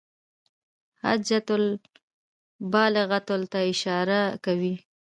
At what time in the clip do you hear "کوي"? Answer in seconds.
4.45-4.73